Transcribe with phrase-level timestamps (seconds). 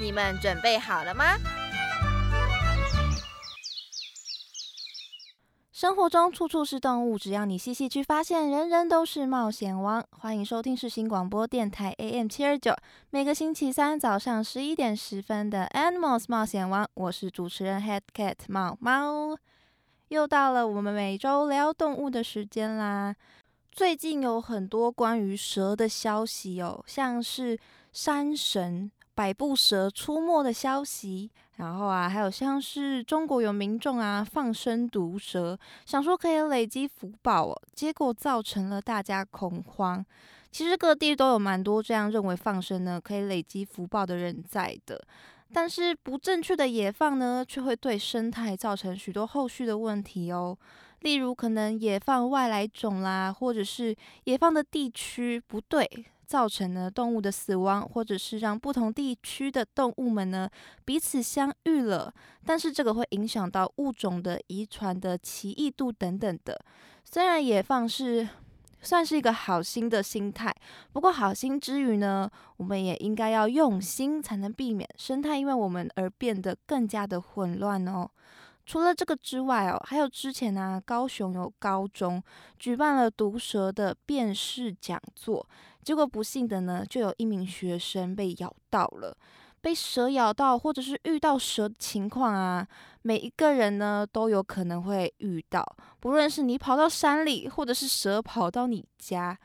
[0.00, 1.36] 你们准备好了吗？
[5.70, 10.02] 生活中处处是动物，只要你细细去发现，人人都是冒险王。
[10.10, 12.74] 欢迎收听世新广播电台 AM 七二九，
[13.10, 19.36] 每个星期三早上十一点十分的 Animals 冒险王，我是主持人 Head Cat 猫猫。
[20.08, 23.14] 又到了我们每周聊动物的时间啦。
[23.70, 27.58] 最近有很多关于蛇的消息哦，像是
[27.92, 31.30] 山神百步蛇出没的消息。
[31.56, 40.02] 然后啊，还有像是中国有民众啊放生毒蛇，想说可以累积福报哦，结果造成了大家恐慌。
[40.50, 44.98] 其实各地都有蛮多这样认为放生呢可以累积福报的人在的，
[45.52, 50.56] 但是不正确的野放呢，却会对生态造成许多后续的问题哦。
[51.00, 55.86] 例如可能野放外来种啦，或者是野放的地区不对。
[56.30, 60.48] 造成呢动物的死亡，或者是让不同地区的动物们呢
[60.84, 62.14] 彼此相遇了，
[62.46, 66.56] 但是这个会影响到物种的遗传的奇异度等等的。
[67.04, 68.28] 虽然野放是
[68.80, 70.54] 算是一个好心的心态，
[70.92, 78.08] 不过好心之余呢，我们也应该要用心，才能避免生态因为我们而变得更加的混乱哦。
[78.70, 82.22] 除了这个之外哦，还有之前呢，高雄有高中
[82.56, 85.44] 举办了毒蛇的辨识讲座。
[85.82, 89.12] 结果不幸的呢，就有一名学生被咬到了，
[89.60, 92.64] 被蛇咬到，或者是遇到蛇的情况啊，
[93.02, 95.66] 每一个人呢都有可能会遇到。
[95.98, 99.36] 不论是你跑到山里，或者是蛇跑到你家，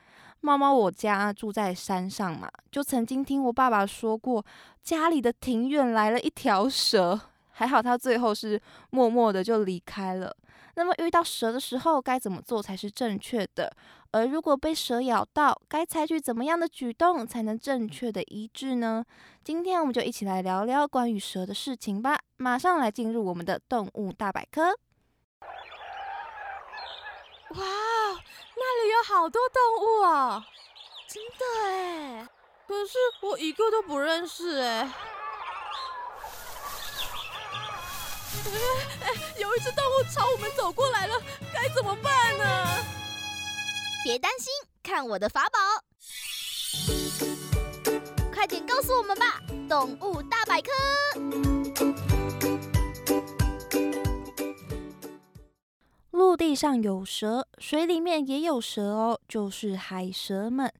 [0.41, 4.45] 猫猫我家住在山上嘛，就曾经听我爸爸说过，
[4.83, 7.19] 家里的庭院来了一条蛇，
[7.57, 10.35] 还好他最后是默默的就离开了。
[10.75, 13.71] 那么遇到蛇的时候该怎么做才是正确的？
[14.11, 19.05] 而如果被蛇咬到，该采取怎么样的举动才能正确的医治呢？
[19.41, 22.19] 今天我们就一起来聊聊关于蛇的事情吧。
[22.35, 24.71] 马上来进入我们的动物大百科。
[27.51, 30.45] 哇，那里有好多动物啊！
[31.07, 32.27] 真的哎，
[32.67, 34.91] 可是我一个都不认识哎。
[39.01, 41.21] 哎，有一只动物朝我们走过来了，
[41.53, 42.83] 该怎么办呢？
[44.03, 44.51] 别担心，
[44.83, 45.59] 看我的法宝！
[48.33, 50.71] 快点告诉我们吧，动物大百科。
[56.11, 60.71] 陆地上有蛇，水里面也有蛇哦，就是海蛇们。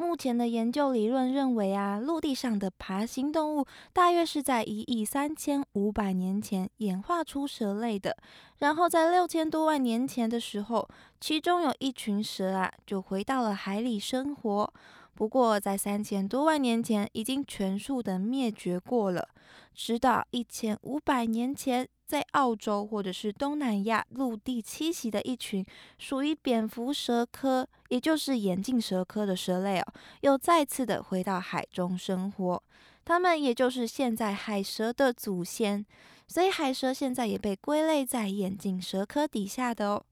[0.00, 8.16] 目前的研究理论认为啊，陆地上的爬行动物大约是在一亿三千五百年前演化出蛇类的，
[8.60, 10.88] 然后在六千多万年前的时候，
[11.20, 14.72] 其中有一群蛇啊就回到了海里生活。
[15.20, 19.28] 不过在三千多万年前已经全数的灭绝过了，
[19.74, 21.86] 直到一千五百年前。
[22.06, 25.64] 在澳洲或者是东南亚陆地栖息的一群
[25.98, 29.86] 属于蝙蝠蛇科，也就是眼镜蛇科的蛇类哦，
[30.22, 32.62] 又再次的回到海中生活。
[33.04, 35.84] 它们也就是现在海蛇的祖先，
[36.26, 40.04] 所以海蛇现在也被归类在眼镜蛇科底下的哦。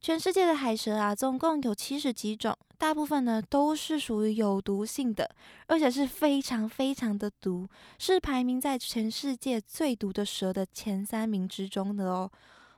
[0.00, 5.28] 全世界的海蛇啊，总共有七十几种，大部分呢都是属于有毒性的，
[5.66, 12.30] 而且是非常非常的毒，是排名在全世界最毒的蛇的前三名之中的哦。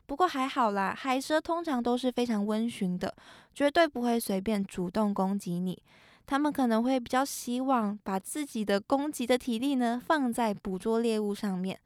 [0.06, 3.14] 不过还好啦，海蛇通常都是非常温驯的，
[3.54, 5.80] 绝对不会随便主动攻击你。
[6.26, 11.78] 他们可能会比较希望把自己的攻击的体力呢放在捕捉猎物上面。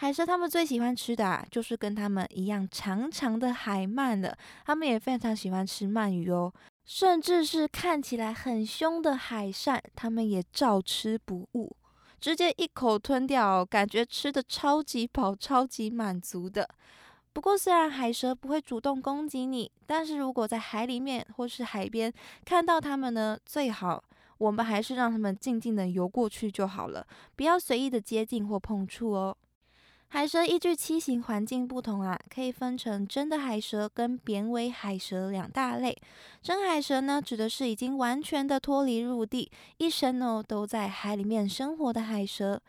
[0.00, 4.32] 海蛇他们最喜欢吃的啊，就是跟他们一样长长的海鳗了。
[4.64, 6.52] 他们也非常喜欢吃鳗鱼哦，
[6.84, 11.74] 甚至是看起来很凶的海扇，他们也照吃不误，
[12.20, 16.68] 直接一口吞掉，感觉吃的超级饱、超级满足的。
[17.32, 22.12] 不过，虽然海蛇不会主动攻击你，但是如果在海里面或是海边
[22.44, 24.00] 看到它们呢，最好
[24.38, 27.04] 我们还是让它们静静的游过去就好了，
[27.34, 29.36] 不要随意的接近或碰触哦。
[30.10, 35.96] 海蛇依据栖息环境不同啊，可以分成真的海蛇跟扁尾海蛇两大类。
[36.40, 42.60] 真海蛇呢，指的是已经完全的脱离陆地，一生呢都在海里面生活的海蛇。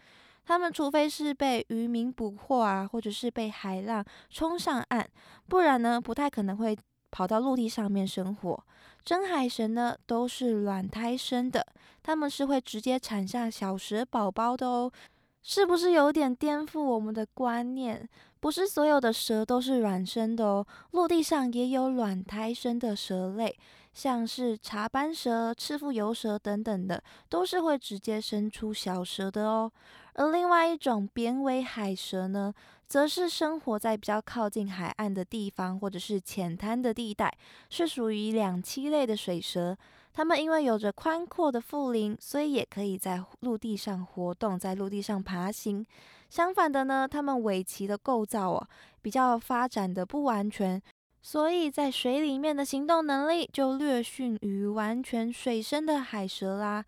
[0.45, 5.07] 它们除非是被渔民捕获啊，或者是被海浪冲上岸，
[5.47, 6.77] 不然呢，不太可能会
[7.09, 8.63] 跑到陆地上面生活。
[9.05, 11.65] 真海蛇呢，都是卵胎生的，
[12.03, 14.91] 它们是会直接产下小蛇宝宝的哦。
[15.41, 18.07] 是不是有点颠覆我们的观念？
[18.39, 23.57] 不是所有的蛇都是卵生的哦，陆地上也有卵胎生的蛇类，
[23.93, 29.69] 像是茶斑蛇、赤腹游蛇等等的，都是会直接生出小蛇的哦。
[30.13, 32.53] 而另外一种扁尾海蛇呢，
[32.87, 37.37] 则是生活在比较靠近海岸的地方，或者是浅滩的地带，
[37.69, 39.77] 是属于两栖类的水蛇。
[40.11, 45.85] 它们因为有着宽阔的腹鳞，所以也可以在陆地上活动，在陆地上爬行。
[46.29, 48.67] 相反的呢，它们尾鳍的构造哦，
[49.01, 50.81] 比较发展的不完全，
[51.21, 56.83] 所以在水里面的行动能力就略逊于完全水生的海蛇啦。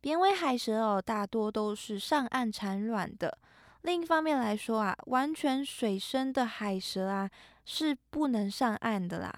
[0.00, 3.38] 扁尾海蛇哦，大多都是上岸产卵的。
[3.82, 7.30] 另一方面来说啊，完全水生的海蛇啊，
[7.64, 9.32] 是不能上岸的啦。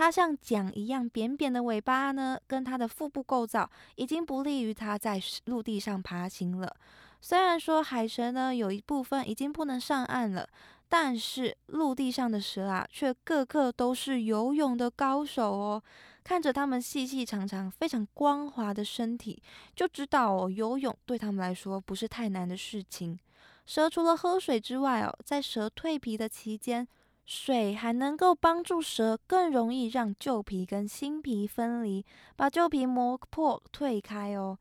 [0.00, 6.74] 它像桨一样扁扁的尾巴呢，跟它的腹部构造已经不利于它在陆地上爬行了。
[7.20, 10.48] 虽然说海蛇呢有一部分已经不能上岸了，
[10.88, 15.82] 但是陆地上的蛇啊，却个个都是游泳的高手哦。
[16.24, 19.42] 看着它们细细长长、非常光滑的身体，
[19.76, 23.18] 就知道哦，游泳对他们来说不是太难的事情。
[23.66, 26.88] 蛇除了喝水之外哦，在蛇蜕皮的期间。
[27.24, 32.04] 水还能够帮助蛇更容易让旧皮跟新皮分离，
[32.36, 34.58] 把旧皮磨破退开哦。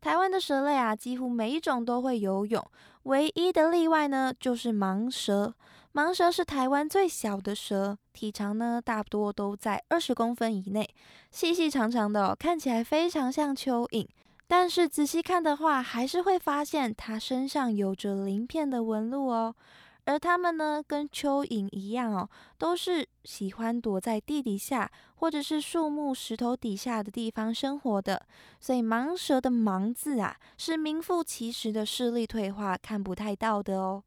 [0.00, 2.64] 台湾的蛇类啊，几乎每一种都会游泳，
[3.04, 5.54] 唯一的例外呢就是盲蛇。
[5.92, 10.88] 盲蛇是台湾最小的蛇，体长呢大多都在二十公分以内，
[11.30, 14.08] 细细长长的，哦看起来非常像蚯蚓。
[14.48, 19.54] 但是仔细看的话，还是会发现它身上有着鳞片的纹路哦。
[20.04, 22.28] 而它们呢，跟蚯蚓一样哦，
[22.58, 28.20] 都是喜欢躲在地底下或者是树木、石头底下的地方生活的。
[28.60, 34.02] 所以盲蛇的“盲”字啊，是名副其实的视力退化，看不太到的哦。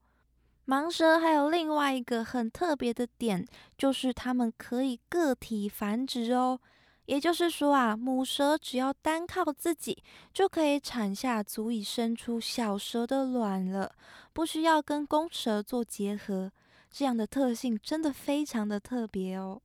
[0.68, 6.60] 盲蛇还有另外一个很特别的点，就是它们可以个体繁殖哦。
[7.06, 10.04] 也就是说啊，母蛇只要单靠自己
[10.34, 13.92] 就可以产下足以生出小蛇的卵了，
[14.34, 16.52] 不需要跟公蛇做结合。
[16.90, 19.62] 这样的特性真的非常的特别哦。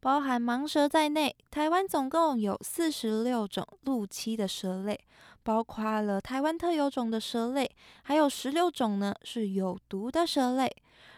[0.00, 4.98] 包含盲蛇在内，台湾总共有四十六种陆栖的蛇类，
[5.42, 7.70] 包括了台湾特有种的蛇类，
[8.02, 10.74] 还有十六种呢是有毒的蛇类。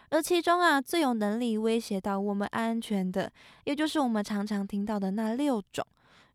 [0.09, 3.31] 而其中啊，最有能力威胁到我们安全的，
[3.63, 5.85] 也就是我们常常听到的那六种：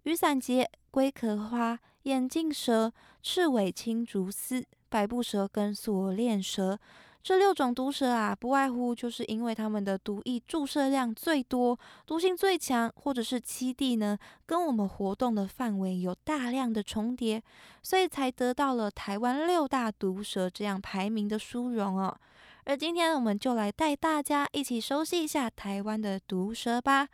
[0.04, 2.92] 雨伞节、龟壳花、眼镜蛇、
[3.22, 6.78] 赤尾青竹丝、百步蛇跟锁链蛇。
[7.22, 17.42] 这六种毒蛇啊，不外乎就是因为它们的毒液注射量最多、毒性最强，或者是栖地呢跟我们活动的范围有大量的重叠，
[17.82, 22.14] 所以才得到了台湾六大毒蛇这样排名的殊荣哦。
[22.66, 27.06] 而今天，我们就来带大家一起熟悉一下台湾的毒蛇吧。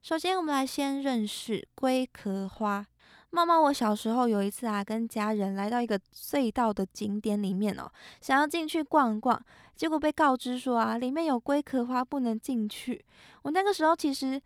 [0.00, 2.86] 首先，我们来先认识龟壳花。
[3.28, 7.92] 妈妈，我小时候有一次啊，跟家人来到一个隧道的景点里面哦，
[8.22, 9.38] 想要进去逛逛，
[9.74, 13.04] 结果被告知说啊，里面有龟壳花，不能进去。
[13.42, 14.40] 我那个时候其实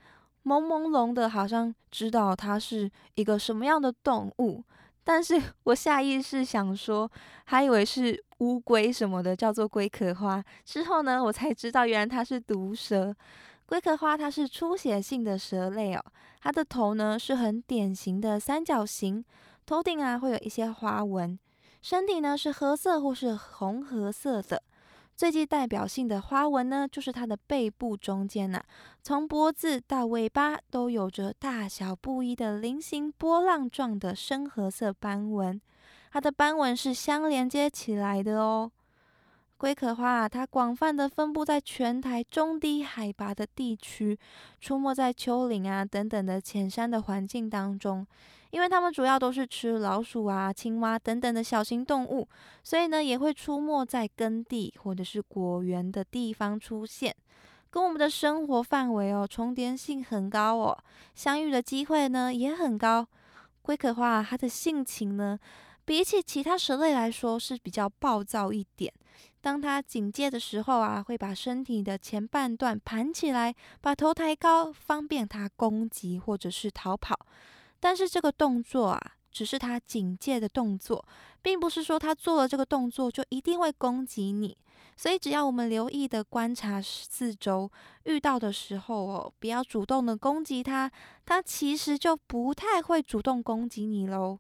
[0.44, 4.64] 朦朦胧的，好像知道它是一个什么样的动物。
[5.12, 7.10] 但是我下意识想说，
[7.46, 10.40] 还以为是乌龟什么的，叫做龟壳花。
[10.64, 13.12] 之后呢，我才知道原来它是毒蛇。
[13.66, 16.04] 龟壳花它是出血性的蛇类哦，
[16.40, 19.24] 它的头呢是很典型的三角形，
[19.66, 21.36] 头顶啊会有一些花纹，
[21.82, 24.62] 身体呢是褐色或是红褐色的。
[25.20, 28.58] 最具代表性的花纹呢，就是它的背部中间呐，
[29.02, 35.60] 从脖子到尾巴都有着大小不一的菱形波浪状的深褐色斑纹，
[36.10, 38.72] 它的斑纹是相连接起来的哦。
[39.58, 44.18] 龟壳花啊，它广泛的分布在全台中低海拔的地区，
[44.58, 48.06] 出没在丘陵啊等等的浅山的环境当中。
[48.50, 52.28] 因为它们主要都是吃老鼠啊、青蛙等等的小型动物，
[52.62, 57.14] 所以呢也会出没在耕地或者是果园的地方出现，
[57.70, 60.78] 跟我们的生活范围哦重叠性很高哦，
[61.14, 63.06] 相遇的机会呢也很高。
[63.62, 65.38] 龟壳花它的性情呢，
[65.84, 68.92] 比起其他蛇类来说是比较暴躁一点。
[69.42, 77.18] 当它警戒的时候啊，会把身体的前半段盘起来，把头抬高，方便它攻击或者是逃跑。
[77.80, 79.00] 但是这个动作啊，
[79.32, 81.04] 只是它警戒的动作，
[81.42, 84.56] 并不是说它做了这个动作就一定会攻击你。
[84.96, 87.70] 所以只要我们留意的观察四周，
[88.04, 90.90] 遇到的时候哦，不要主动的攻击它，
[91.24, 94.38] 它其实就不太会主动攻击你喽。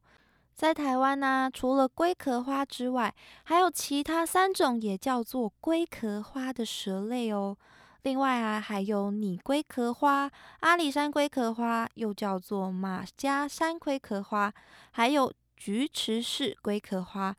[0.54, 7.56] 在台湾呢，除了龟壳花之外，还有其他三种也叫做龟壳花的蛇类哦。
[8.02, 10.30] 另外啊，还有拟龟壳花、
[10.60, 14.52] 阿里山龟壳花，又叫做马家山龟壳花，
[14.90, 17.36] 还有菊池式龟壳花。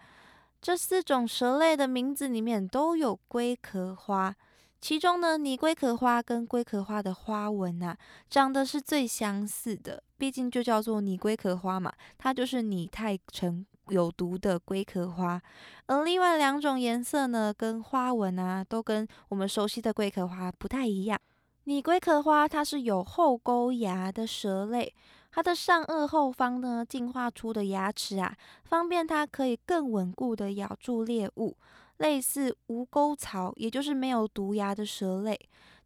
[0.61, 4.35] 这四种蛇类的名字里面都有龟壳花。
[4.79, 7.97] 其中呢，拟龟壳花跟龟壳花的花纹啊，
[8.29, 10.03] 长得是最相似的。
[10.17, 15.41] 毕竟就叫做拟龟壳花嘛，它就是拟态成有毒的龟壳花。
[15.85, 21.19] 而另外两种颜色呢，跟花纹啊，都跟我们熟悉的龟壳花不太一样。
[21.65, 24.95] 拟龟壳花它是有后沟牙的蛇类，
[25.31, 31.55] 它的上颚后方呢进化出的牙齿啊，方便它可以更稳固的咬住猎物。
[31.97, 35.39] 类似无钩槽，也就是没有毒牙的蛇类，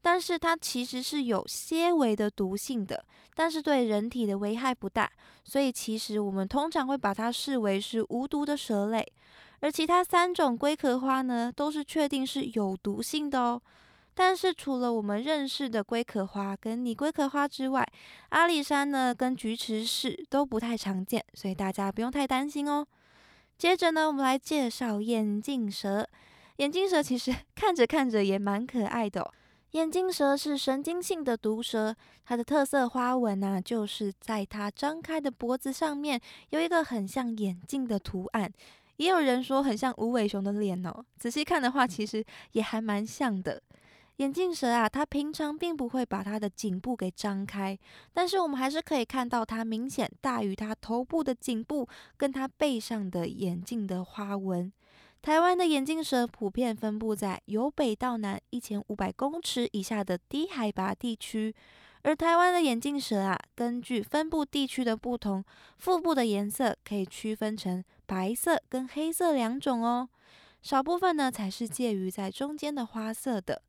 [0.06, 5.12] 但是它其实是有些微的毒性的，但是对人体的危害不大，
[5.44, 9.04] 所以其实我们通常会把它视为是无毒的蛇类。
[9.62, 13.60] 而其他三种龟壳花呢，都是确定是有毒性的哦。
[14.14, 17.84] 但是除了我们认识的龟壳花跟拟龟壳花之外，
[18.30, 22.86] 阿里山呢跟菊池氏都不太常见，所以大家不用太担心哦。
[23.58, 26.08] 接着呢，我们来介绍眼镜蛇。
[26.58, 29.32] 眼镜蛇其实 看着看着也蛮可爱的哦。
[29.76, 36.18] 眼镜蛇是神经性的毒蛇，它的特色花纹呢，就是在它张开的脖子上面
[36.52, 38.50] 有一个很像眼镜的图案。
[38.96, 43.62] 也有人说很像无尾熊的脸哦，仔细看的话，其实也还蛮像的。
[44.16, 47.78] 眼镜蛇啊，它平常并不会把它的颈部给张开，
[48.14, 54.72] 但是我们还是可以看到它明显大于它头部的颈部跟它背上的眼镜的花纹。
[55.26, 61.52] 台湾的眼镜蛇普遍分布在由北到南一千五百公尺以下的低海拔地区，
[62.04, 65.44] 而台湾的眼镜蛇啊，根据分布地区的不同，
[65.80, 70.08] 腹部的颜色可以区分成白色跟黑色两种哦，
[70.62, 73.64] 少部分呢才是介于在中间的花色的。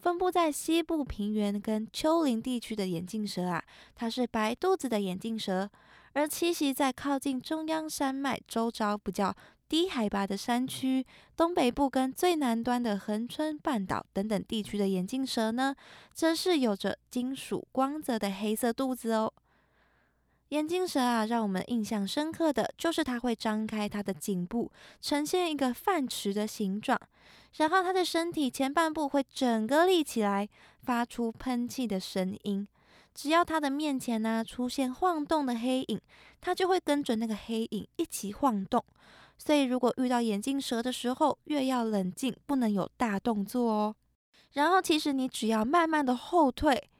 [0.00, 3.62] 分布在西部平原跟丘陵地区的眼镜蛇啊，
[3.94, 5.68] 它是白肚子的眼镜蛇；
[6.14, 9.32] 而栖息在靠近中央山脉周遭比较
[9.70, 15.76] 低海拔的山区、东北部跟最南端的恒春半岛等等地区的眼镜蛇呢，
[16.12, 19.32] 则是有着金属光泽的黑色肚子哦。
[20.48, 27.00] 眼镜蛇啊，让我们印象深刻的就是它会张开它的颈部，呈现一个饭匙的形状，
[27.58, 30.48] 然后它的身体前半部会整个立起来，
[30.82, 32.66] 发出喷气的声音。
[33.14, 36.00] 只要它的面前呢出现晃动的黑影，
[36.40, 38.84] 它就会跟着那个黑影一起晃动。
[39.42, 43.96] 所以如果遇到眼镜蛇的时候，越要冷静，不能有大动作哦。
[44.52, 46.90] 然后其实你只要慢慢的后退。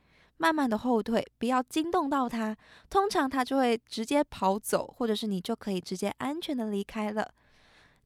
[0.43, 2.57] 慢慢的后退，不要惊动到它，
[2.89, 7.31] 通常它就会直接跑走，或者是你就可以直接安全的离开了。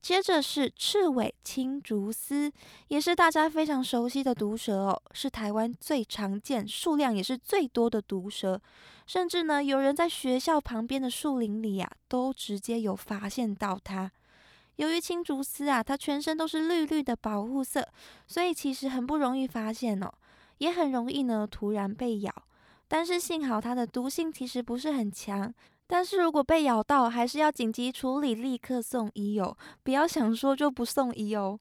[0.02, 2.50] 接着是赤尾青竹丝，
[2.88, 8.60] 也是大家非常熟悉的毒蛇哦，是台湾最常见、数量也是最多的毒蛇，
[9.06, 14.10] 甚至呢，有人在学校旁边的树林里呀，都直接有发现到它。
[14.76, 17.86] 由于青竹丝啊，它全身都是绿绿的保护色，
[18.26, 20.10] 所以其实很不容易发现哦。
[20.58, 22.32] 也很容易呢，突然被咬，
[22.86, 25.52] 但是幸好它的毒性其实不是很强。
[25.86, 31.58] 但是如果被咬到，还是要紧急处理，立刻送医哦，不要想说就不送医哦。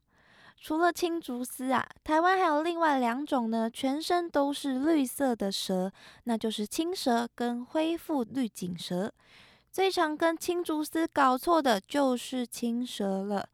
[0.62, 5.92] 除了青竹丝啊，台湾还有另外两种呢，全身都是绿色的蛇，
[6.24, 9.14] 那就是青蛇跟灰腹绿锦蛇。
[9.74, 13.50] 最常跟青竹丝搞错的就是青蛇了。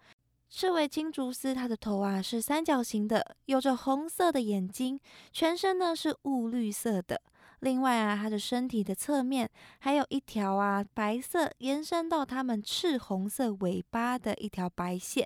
[0.50, 5.00] 赤尾青竹丝，它的头啊是三角形的，有着红色的眼睛，
[5.32, 7.22] 全身呢是雾绿色的。
[7.62, 9.50] 另外啊，它的身体的侧面
[9.80, 15.26] 还有一条啊白色延伸到它们赤红色尾巴的一条白线。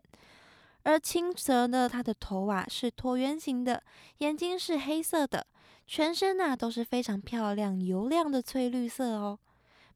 [0.83, 3.81] 而青蛇呢，它的头啊是椭圆形的，
[4.19, 5.47] 眼睛是黑色的，
[5.87, 9.39] 全身啊都是非常漂亮油亮的翠绿色哦，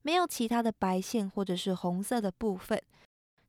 [0.08, 2.82] 没有其他的白线或者是红色的部分。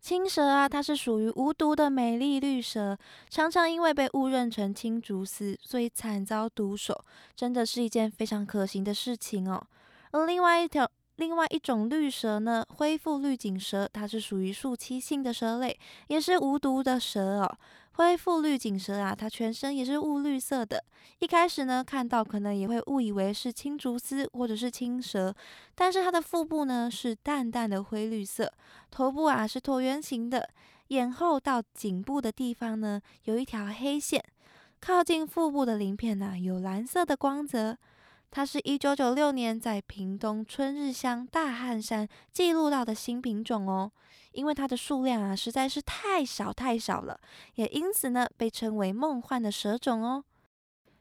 [0.00, 2.98] 青蛇啊，它是属于无毒的美丽绿蛇，
[3.30, 7.04] 常常因为被误认成青竹丝，所以惨遭毒手，
[7.36, 9.64] 真的是一件非常可惜的事情哦。
[10.10, 17.58] 而另外一条，另外一种绿蛇呢，恢复绿锦蛇，它是属于树栖性的蛇类，也是无毒的蛇哦。
[17.98, 20.84] 恢复绿颈蛇啊，它全身也是雾绿色的。
[21.18, 25.34] 一开始呢，看到可能也会误以为是青竹丝或者是青蛇，
[25.74, 28.52] 但是它的腹部呢是淡淡的灰绿色，
[28.88, 30.48] 头部啊是椭圆形的，
[30.88, 34.24] 眼后到颈部的地方呢有一条黑线，
[34.80, 37.76] 靠近腹部的鳞片呢有蓝色的光泽。
[38.30, 43.90] 它是一九九六年在屏东春日乡大汉山记录到的新品种哦。
[44.38, 47.18] 因为它的数量啊实在是太少太少了，
[47.56, 50.22] 也因此呢被称为梦幻的蛇种哦。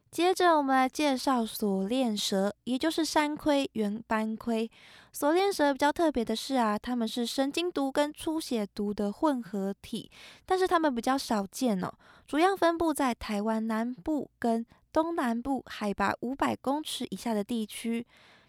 [0.10, 4.68] 接着我们来介绍锁链蛇，也就是山龟、圆斑盔。
[5.12, 10.10] 锁链蛇比较特别的是啊，它们是神经毒跟出血毒的混合体，
[10.46, 11.94] 但是它们比较少见哦，
[12.26, 18.04] 主要分布在台湾南部跟东南部海拔五百公尺以下的地区。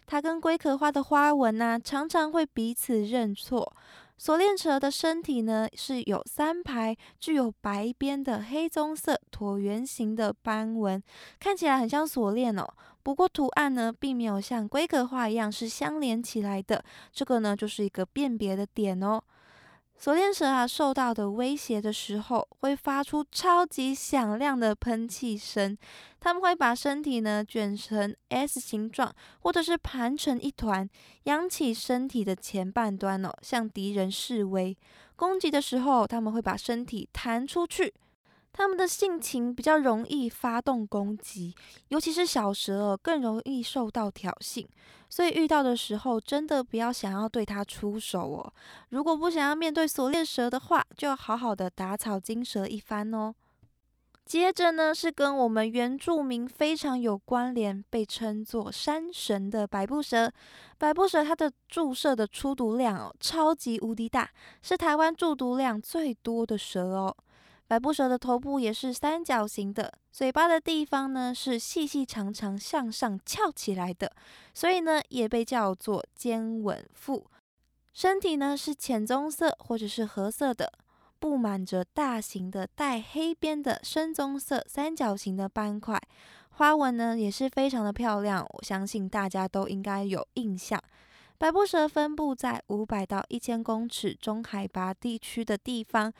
[0.07, 3.75] 它跟龟壳花的花纹呢，常常会彼此认错。
[4.19, 11.01] 锁链蛇的身体呢是有三排具有白边的黑棕色椭圆形的斑纹，
[11.39, 12.67] 看起来很像锁链哦。
[13.01, 16.83] 不过图案呢并没有像规格画一样是相连起来的，
[17.13, 19.23] 这个呢就是一个辨别的点哦。
[20.01, 25.77] 锁链蛇啊，受到的威胁的时候，会发出超级响亮的喷气声。
[26.21, 30.89] 它们会把身体呢卷成 S 形状，或者是盘成一团，
[31.23, 34.77] 扬起身体的前半端哦，向敌人示威。
[35.17, 37.93] 攻击的时候，他们会把身体弹出去。
[38.51, 41.55] 他们的性情比较容易发动攻击，
[41.87, 44.65] 尤其是小蛇更容易受到挑衅，
[45.09, 48.53] 所以遇到的时候真的不要想要对它出手哦。
[48.89, 53.33] 如果不想要面对锁链蛇的话，就要好好的打草惊蛇一番哦。
[54.25, 60.31] 接着呢，是跟我们原住民非常有关联，被称作山神的百步蛇。
[60.77, 64.29] 百步蛇它的注射的出毒量哦，超级无敌大，
[64.61, 67.15] 是台湾注毒量最多的蛇哦。
[67.69, 74.11] 百步蛇的头部也是三角形的，嘴巴的地方呢是细细长长向上翘起来的，
[74.55, 77.27] 所以呢也被叫做尖吻腹。
[77.93, 80.73] 身体呢是浅棕色或者是褐色的，
[81.19, 86.01] 布满着大型的带黑边的深棕色三角形的斑块，
[86.49, 90.81] 花纹呢也是非常的漂亮，我相信大家都应该有印象。
[91.37, 96.11] 百步蛇分布在五百到一千公尺中海拔地区的地方，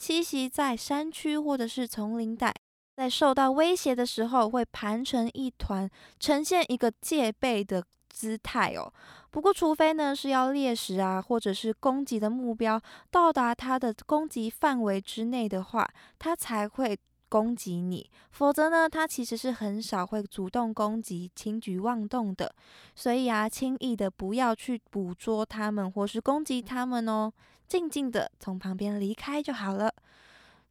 [0.00, 2.54] 栖息在山区或者是丛林带，
[2.96, 8.92] 在受到威胁的时候会盘成一团，呈现一个戒备的姿态哦。
[9.30, 12.80] 不过，除非呢是要猎食啊，或者是攻击的目标
[13.10, 16.98] 到达它的攻击范围之内的话，它才会。
[17.28, 22.54] 攻击你，否则呢，它其实是很少会主动攻击、轻举妄动的。
[22.94, 27.30] 所以啊，轻易的不要去捕捉它们或是攻击它们哦，
[27.68, 29.92] 静静的从旁边离开就好了。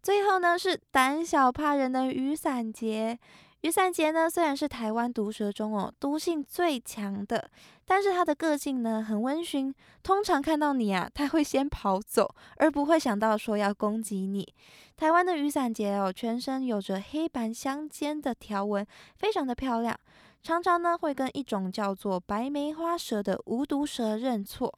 [0.01, 3.17] 最后呢，是胆小怕人的雨伞节。
[3.61, 7.49] 雨伞节呢，虽然是台湾毒蛇中哦毒性最强的，
[7.83, 14.47] 但是它的个性呢很温驯，通常看到你啊，它会先跑走，而不会想到说要攻击你。
[14.95, 18.85] 台湾的雨伞节哦，全身有着黑白相间的条纹，
[19.17, 19.99] 非常的漂亮，
[20.43, 24.71] 常常呢会跟一种叫做白梅花蛇的无毒蛇认错，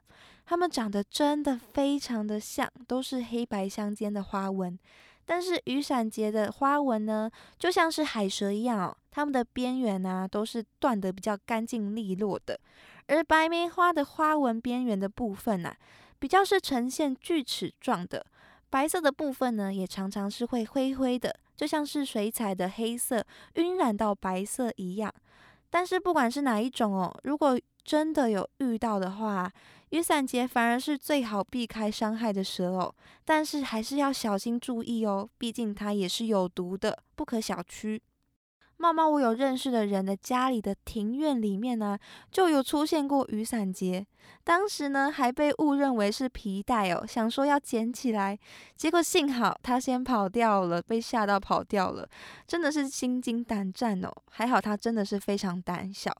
[0.50, 4.80] 它们长得真的非常的像，都是黑白相间的花纹。
[5.26, 7.30] 但是雨伞节的花纹呢，
[7.60, 12.58] 就像是海蛇一样哦，它们的边缘啊都是断得比较干净利落的，
[13.08, 15.76] 而白梅花的花纹边缘的部分呐，
[16.18, 18.26] 比较是呈现锯齿状的，
[18.70, 23.22] 白色的部分呢也常常是会灰灰的，就像是水彩的黑色
[23.56, 25.14] 晕染到白色一样。
[25.70, 29.52] 但是不管是哪一种哦，如果真的有遇到的话，
[29.90, 38.02] 雨伞节反而是最好避开伤害的蛇哦，但是还是要小心注意哦，毕竟它也是有毒的，不可小觑。
[38.80, 41.98] 茂茂，我有认识的人的家里的庭院里面呢，
[42.32, 44.06] 就有出现过雨伞节，
[44.44, 48.38] 当时呢还被误认为是皮带哦，想说要捡起来，
[48.76, 52.08] 结果幸好他先跑掉了，被吓到跑掉了，
[52.46, 56.12] 真的是心惊胆战哦，还好他真的是非常胆小。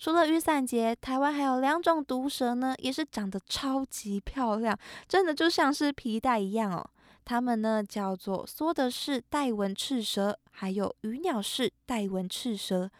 [0.00, 4.74] 除了雨伞节，台湾还有两种毒蛇呢，也是长得超级漂亮，
[5.06, 6.90] 真的就像是皮带一样哦。
[7.22, 12.90] 它们呢叫做缩的是带纹赤蛇，还有鱼鸟式带纹赤蛇。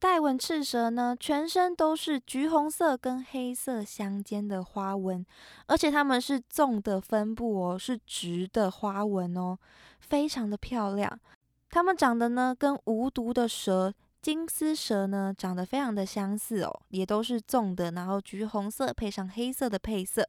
[0.00, 5.24] 带纹赤蛇呢，全身都是橘红色跟黑色相间的花纹，
[5.66, 9.56] 而且它们是纵的分布哦，是直的花纹哦，
[10.00, 11.20] 非常的漂亮。
[11.70, 13.94] 它们长得呢跟无毒的蛇。
[14.28, 20.28] 金丝蛇呢，长得非常的相似哦，也都是棕的，然后橘红色配上黑色的配色。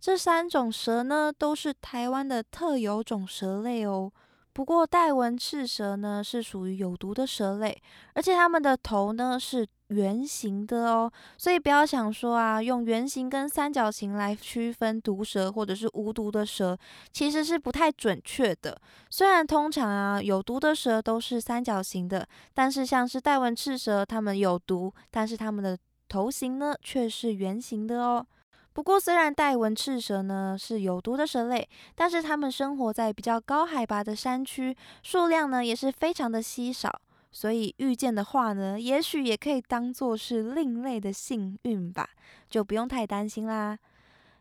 [0.00, 4.10] 这三种蛇呢，都是台湾的特有种蛇类哦。
[4.56, 7.78] 不过带纹赤蛇呢是属于有毒的蛇类，
[8.14, 16.74] 而且它们的头呢是圆形的哦，所以不要想说啊，用圆形跟三角形来区分毒蛇或者是无毒的蛇，
[17.12, 18.80] 其实是不太准确的。
[19.10, 25.76] 虽然通常啊有毒的蛇都是三角形的，但是像是带纹赤蛇，它们有毒，但是它们的
[26.08, 28.26] 头型呢却是圆形的哦。
[28.76, 37.00] 不过，虽然带纹赤蛇呢是有毒的蛇类，但是它们生活在比较高海拔的山区，数量呢也是非常的稀少，
[37.32, 42.06] 所以遇见的话呢，也许也可以当做是另类的幸运吧，
[42.50, 43.78] 就不用太担心啦。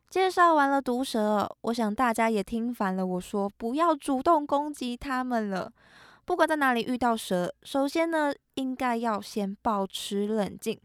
[0.09, 5.71] 介绍完了毒蛇，我想大家也听烦了我说不要主动攻击它们了。
[6.25, 10.77] 不管在哪里遇到蛇，首先呢，应该要先保持冷静。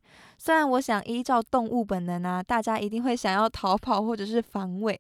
[0.43, 4.99] 虽然我想依照动物本能啊，大家一定会想要逃跑或者是防卫。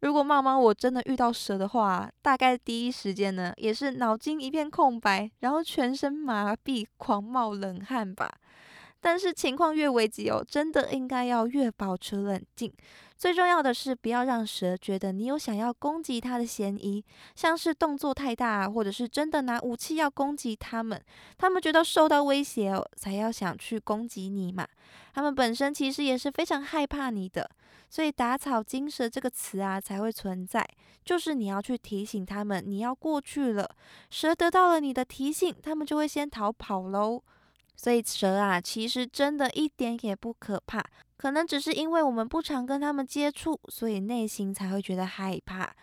[0.00, 8.28] 如果猫猫我真的遇到蛇的话，大概第一时间呢，也是脑筋一片空白，然后全身麻痹，狂冒冷汗吧。
[9.00, 12.72] 但是情况越危急哦，真的应该要越保持冷静。
[13.16, 20.98] 最重要的是，不要让蛇觉得你有想要攻击它的嫌疑，像是动作太大，或者是真的拿武器要攻击它们。
[21.36, 24.66] 他们觉得受到威胁哦，才要想去攻击你嘛。
[25.12, 27.50] 他们本身其实也是非常害怕你的，
[27.90, 30.66] 所以打草惊蛇这个词啊才会存在，
[31.04, 33.68] 就是你要去提醒他们你要过去了。
[34.08, 37.22] 蛇得到了你的提醒，他们就会先逃跑喽。
[37.82, 40.84] 所以蛇啊，其实真的一点也不可怕，
[41.16, 45.74] 可能只是因为我们不常跟它们接触，所以内心才会觉得害怕。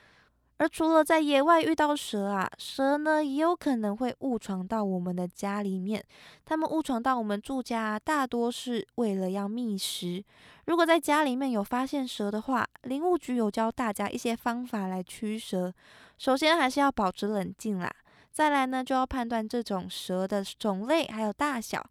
[0.58, 6.04] 而除了在野外遇到蛇啊，蛇呢也有可能会误闯到我们的家里面。
[6.46, 10.24] 它们误闯到我们住家，大多是为了要觅食。
[10.68, 15.74] 如果在家里面有发现蛇的话，林务局有教大家一些方法来驱蛇。
[16.20, 17.92] 首先还是要保持冷静啦。
[18.38, 21.84] 再来呢，就要判断这种蛇的种类还有大小。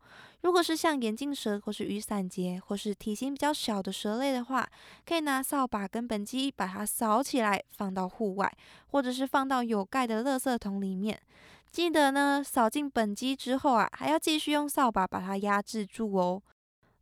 [0.42, 4.64] 如果是像眼镜蛇或是雨伞节，或是体型比较小的蛇类的话，
[5.04, 8.56] 可以拿扫把跟本机把它扫起来，放到户外，
[8.92, 11.20] 或者是放到有盖的垃圾桶里面。
[11.72, 16.40] 记得呢，扫进本机之后啊，还要继续用扫把把它压制住哦。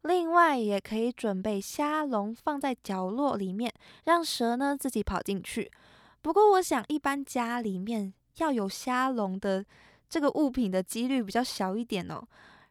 [0.05, 3.71] 另外，也可以准备虾笼放在角落里面，
[4.05, 5.71] 让蛇呢自己跑进去。
[6.23, 8.15] 不过，我想一般家里面。
[8.39, 9.65] 要有虾笼的
[10.09, 12.23] 这个物品的几率比较小一点哦。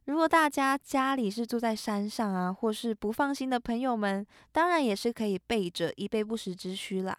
[0.05, 7.17] 如果大家家里是住在山上啊，或是不放心的朋友们，当然也是可以备着以备不时之需啦。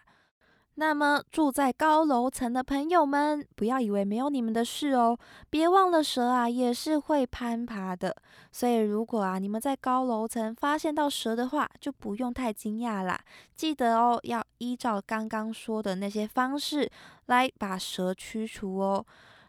[0.77, 5.17] 那么住在高楼层的朋友们，不要以为没有你们的事哦。
[5.49, 8.17] 别忘了蛇啊也是会攀爬的，
[8.51, 13.19] 所以如果啊你们在高楼层发现到蛇的话，就不用太惊讶啦。
[13.55, 16.91] 记得哦，要依照刚刚说的那些方式
[17.27, 19.07] 来把蛇驱除哦。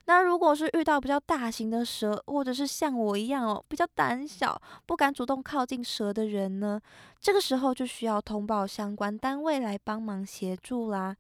[0.08, 6.80] 那如果是遇到比较大型的蛇，或者是像我一样哦，比较胆小，不敢主动靠近蛇的人呢，
[7.20, 11.16] 这个时候就需要通报相关单位来帮忙协助啦。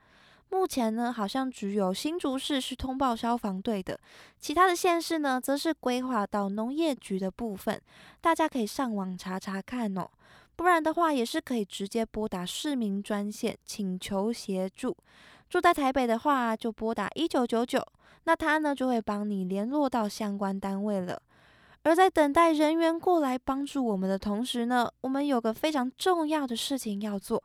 [0.50, 4.00] 目前呢，好像只有新竹市是通报消防队的，
[4.40, 7.82] 其他的县市呢，则是规划到农业局的部分，
[8.22, 10.08] 大家可以上网查查看哦。
[10.56, 14.96] 不然的话，也是可以直接拨打市民专线请求协助。
[15.50, 17.86] 住在台北的话，就拨打一九九九。
[18.24, 21.22] 那他呢就会帮你联络到相关单位了。
[21.84, 27.44] 而在等待人员过来帮助我们的同时呢，我们有个非常重要的事情要做，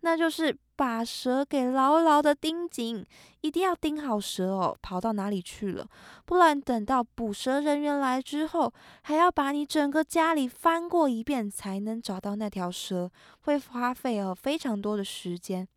[0.00, 3.04] 那就是把蛇给牢牢的盯紧，
[3.42, 5.86] 一定要盯好蛇哦，跑到哪里去了？
[6.24, 13.10] 不然等到捕蛇人员来之后，还要把你整个家里翻过一遍才能找到那条蛇，
[13.42, 15.68] 会花费哦非常多的时间。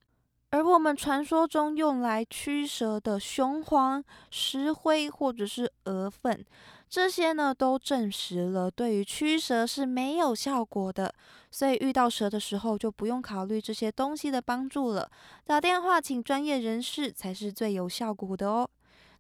[0.56, 6.46] 而我们传说中用来驱蛇的雄黄、石灰或者是鹅粪，
[6.90, 11.14] 这些呢都证实了对于驱蛇是没有效果的。
[11.52, 15.12] 所以遇到蛇的时候就不用考虑这些东西的帮助了，
[15.44, 18.70] 打电话请专业人士才是最有效果的哦。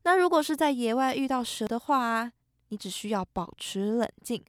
[0.03, 2.31] 那如果是在野外遇到蛇的话，
[2.69, 4.41] 你只需要保持冷静，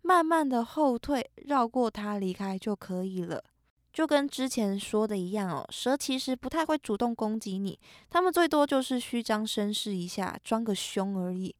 [0.00, 3.44] 慢慢的后退，绕过它离开就可以了。
[3.92, 11.54] 就跟之前说的一样哦，蛇其实不太会主动攻击你，他们最多就是虚张声势一下，装个凶而已。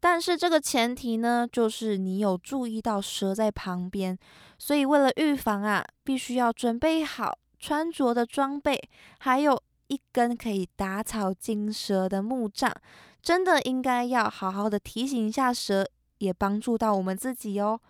[0.00, 4.18] 但是这个前提呢，就是你有注意到蛇在旁边，
[4.58, 8.78] 所以为了预防啊，必须要准备好穿着的装备，
[9.18, 12.70] 还有一根可以打草惊蛇的木杖，
[13.22, 17.80] 真的应该要好好的提醒一下蛇，也帮助到我们自己哦。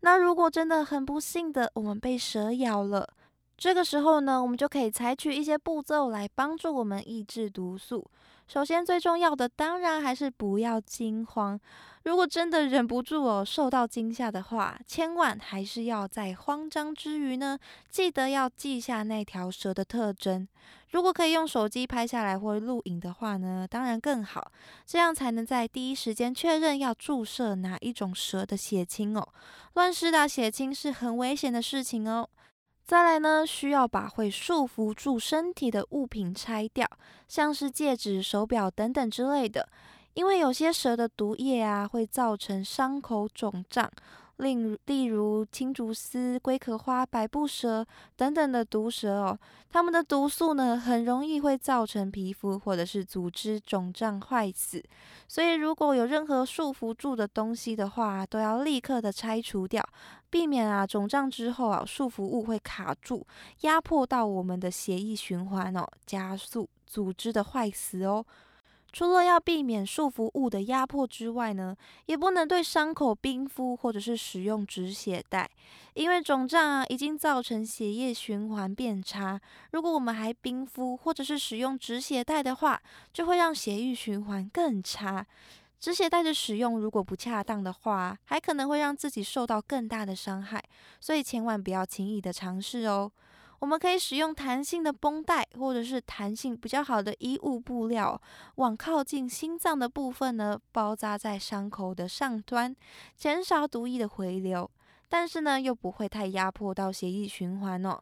[0.00, 3.08] 那如果真的很不幸的我们被蛇咬了，
[3.56, 8.04] 这个时候呢，我们就可以采取一些步骤来帮助我们抑制毒素。
[8.46, 11.58] 首先，最重要的当然还是不要惊慌。
[12.02, 20.46] 如果真的忍不住哦，受到惊吓的话，千万还是要在慌张之余呢，记得要记下那条蛇的特征。
[20.90, 24.52] 如果可以用手机拍下来或录影的话呢，当然更好，
[24.84, 29.26] 这样才能在第一时间确认要注射哪一种蛇的血清哦。
[29.72, 32.28] 乱施打血清是很危险的事情哦。
[32.86, 36.86] 再来呢，需要把会束缚住身体的物品拆掉，
[37.26, 39.66] 像是戒指、手表等等之类的。
[40.12, 43.90] 因为有些蛇的毒液啊，会造成伤口肿胀，
[44.36, 47.84] 另例如青竹丝、龟壳花、白布蛇
[48.16, 49.38] 等等的毒蛇哦，
[49.70, 54.80] 它们的毒素呢，很容易会造成皮肤或者是组织肿胀坏死。
[55.26, 59.82] 所以如果有任何束缚住的东西的话，都要立刻的拆除掉，
[60.34, 63.24] 避免啊肿胀之后啊束缚物会卡住，
[63.60, 68.26] 压迫到我们的血液循环哦，加速组织的坏死哦。
[68.92, 75.48] 除了要避免束缚物的压迫之外呢，也不能对伤口冰敷或者是使用止血带，
[75.94, 79.40] 因为肿胀啊已经造成血液循环变差。
[79.70, 85.24] 如果我们还冰敷或者是使用止血带的话，就会让血液循环更差。
[85.84, 90.64] 止血带的使用如果不恰当的话，还可能会让自己受到更大的伤害，
[90.98, 93.12] 所以千万不要轻易的尝试哦。
[93.58, 98.18] 我们可以使用弹性的绷带，或者是弹性比较好的衣物布料，
[98.54, 102.74] 往靠近心脏的部分呢包扎在伤口的上端，
[103.14, 104.70] 减少毒液的回流，
[105.10, 108.00] 但是呢又不会太压迫到血液循环哦。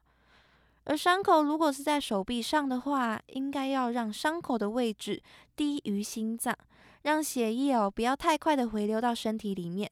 [0.84, 5.20] 而伤口如果是在手臂上的话，应该要让伤口的位置
[5.56, 6.56] 低于心脏，
[7.02, 9.90] 让血液哦不要太快的回流到身体里面。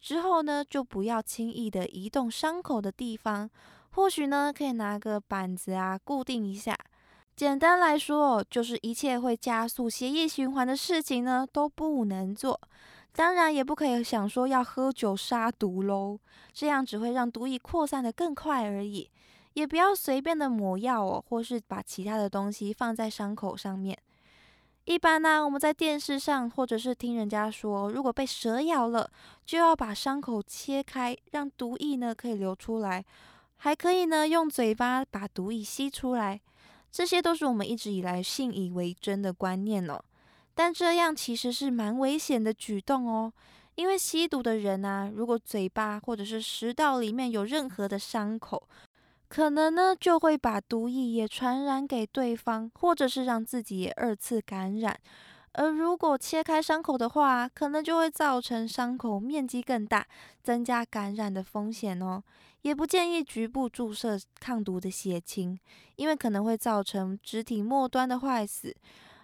[0.00, 3.50] 之后呢就不要轻易的移动伤口的地方。
[3.90, 6.76] 或许呢，可以拿个板子啊，固定一下。
[7.34, 12.60] 简单来说，就是一切会加速血液循环的事情呢，都不能做。
[13.12, 16.20] 当然，也不可以想说要喝酒杀毒喽，
[16.52, 19.10] 这样只会让毒液扩散的更快而已。
[19.54, 23.98] 也不要随便的抹药哦，或是把其他的东西放在伤口上面。
[24.88, 29.10] 一般呢，我们在电视上或者是听人家说，如果被蛇咬了，
[29.44, 33.04] 就要把伤口切开，让毒液呢可以流出来。
[33.58, 36.40] 还可以呢，用嘴巴把毒液吸出来，
[36.90, 40.02] 这些都是我们一直以来信以为真的观念哦。
[40.54, 43.30] 但这样其实是蛮危险的举动哦，
[43.74, 48.66] 因为吸毒的人啊，如果嘴巴或者是食道里面有任何的伤口，
[49.28, 54.98] 可能呢就会把毒液也传染给对方，或者是让自己也二次感染。
[55.52, 60.06] 而如果切开伤口的话，可能就会造成伤口面积更大，
[60.42, 62.22] 增加感染的风险哦。
[62.62, 65.58] 也不建议局部注射抗毒的血清，
[65.96, 68.74] 因为可能会造成肢体末端的坏死，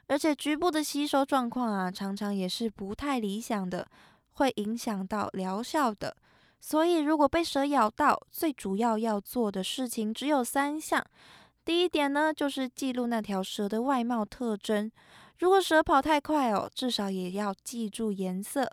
[0.07, 3.87] 而且局部的吸收状况啊，常常也是不太理想的，
[4.33, 6.17] 会影响到疗效的。
[6.67, 11.05] 所以，如果被蛇咬到，最主要要做的事情只有三项。
[11.63, 14.91] 第一点呢，就是记录那条蛇的外貌特征，
[15.41, 18.67] 如果蛇跑太快哦，至少也要记住颜色。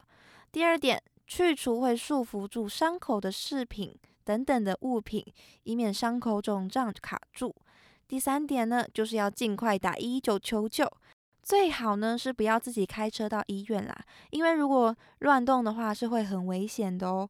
[0.54, 3.94] 第二点，去除会束缚住伤口的饰品。
[4.24, 5.26] 等等的物品，
[5.64, 7.54] 以免伤口肿胀卡住。
[8.08, 10.90] 第三点呢，就是要尽快打一一九求救，
[11.44, 17.30] 最好呢是不要自己开车到医院啦，因为如果乱动的话是会很危险的哦。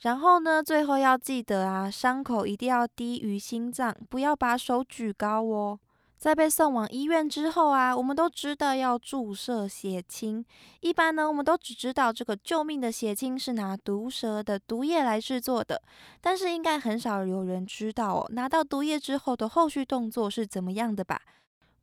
[0.00, 5.78] 然后呢，最后要记得啊，伤口一定要低于心脏，不要把手举高哦。
[6.16, 10.42] 在被送往医院之后啊，我们都知道要注射血清。
[10.80, 15.82] 一般呢，我们都只知道这个救命的血清是拿毒蛇的毒液来制作的，
[16.22, 21.20] 但是应该很少有人知道哦，拿到毒液之后的后续动作是怎么样的吧？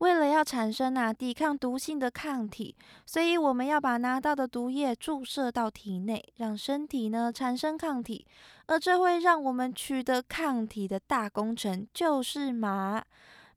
[0.01, 8.25] 为了要产生啊抵抗毒性的抗体，所以我们要把拿到的毒液注射到体内，让身体呢产生抗体，
[8.65, 13.03] 而这会让我们取得抗体的大工程就是马。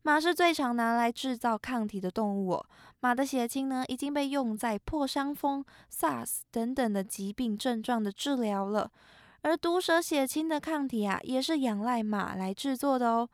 [0.03, 2.63] 马是最常拿来制造抗体的动物。
[3.01, 8.91] 马的血清呢，已经被用在破伤风、SARS 等等的疾病症状的治疗了。
[9.41, 13.27] 而毒蛇血清的抗体啊，也是仰赖马来制作的哦。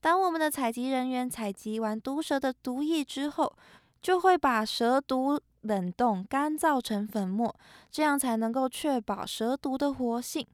[0.00, 3.52] 当我们的采集人员采集完毒蛇的毒液之后，
[4.00, 7.54] 就会把蛇毒冷冻干燥成粉末，
[7.90, 10.46] 这样才能够确保蛇毒的活性。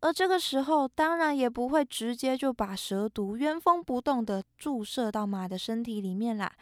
[0.00, 6.52] 而这个时候，当然也不会直接就把蛇毒原封不动的注射到马的身体里面啦。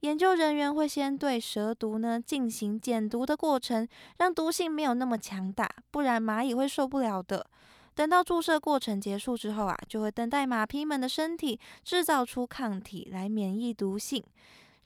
[0.00, 3.86] 研究人员会先对蛇毒呢进行减毒的过程，
[4.18, 7.44] 让毒性没有那么强大，不然蚂蚁会受不了的。
[7.94, 14.24] 等到注射过程结束之后啊，就会等待马匹们的身体制造出抗体来免疫毒性，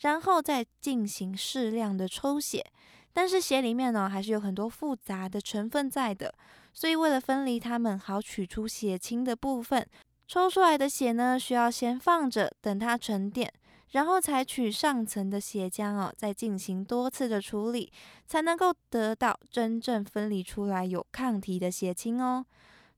[0.01, 2.65] 然后再进行适量的抽血。
[3.13, 6.35] 但是血里面呢，还是有很多复杂的成分在的。
[6.75, 9.89] 所以，为了分离它们，好取出血清的部分，
[10.27, 13.51] 抽出来的血呢，需要先放着，等它沉淀，
[13.93, 17.91] 然后采取上层的血浆哦，再进行多次的处理，
[18.27, 22.45] 才能够得到真正分离出来有抗体的血清哦。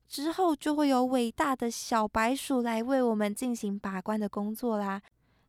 [0.09, 4.99] 之后就会有伟大的小白鼠来为我们进行把关的工作啦，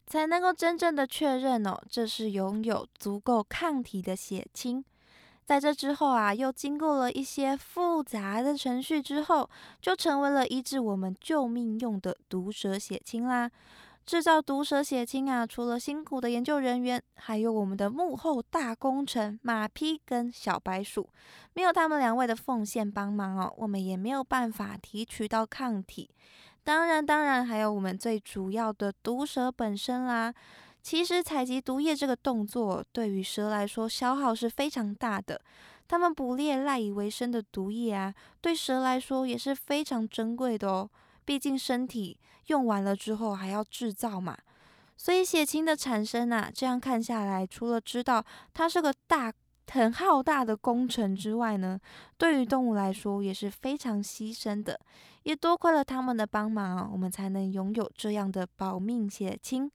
[0.06, 4.84] 才能够真正的确认哦，这是拥有足够抗体的血清。
[5.46, 9.48] 在这之后啊，又经过了一些复杂的程序之后，
[9.80, 13.50] 就成为了医治我们救命用的毒蛇血清啦。
[14.06, 21.08] 制造毒蛇血清啊，除了辛苦的研究人员，还有我们的幕后大功臣马匹跟小白鼠，
[21.54, 26.10] 没有他们两位的奉献帮忙哦，我们也没有办法提取到抗体。
[26.64, 30.34] 当然，当然还有我们最主要的毒蛇本身啦。
[30.82, 35.40] 其实采集毒液这个动作对于蛇来说消耗是非常大的，
[35.86, 40.90] 它们捕猎赖以为生的毒液啊，对蛇来说也是非常珍贵的哦。
[41.24, 44.36] 毕竟身体用完了之后还要制造嘛，
[44.96, 49.32] 所以血清的产生啊，这样看下来，除了知道它是个大
[49.70, 51.78] 很浩大的工程之外呢，
[52.18, 54.78] 对于动物来说也是非常牺牲的，
[55.22, 59.70] 也多亏了他们的帮忙啊，我们才能拥有这样的保命血清。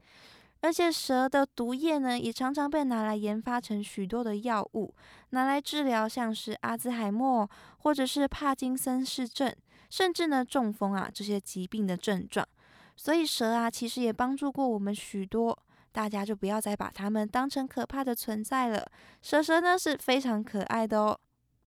[0.61, 4.93] 而且蛇的毒液呢，也常常被拿来研发成许多的药物，
[5.29, 9.53] 拿来治疗像是阿兹海默或者是帕金森氏症，
[9.95, 12.45] 甚至呢中风啊这些疾病的症状。
[12.97, 15.57] 所以蛇啊，其实也帮助过我们许多，
[15.93, 18.85] 大家就不要再把它们当成可怕的存在了。
[19.21, 21.17] 蛇蛇呢是非常可爱的哦。